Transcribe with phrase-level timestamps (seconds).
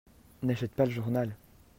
[0.41, 1.35] N'achète pas le journal!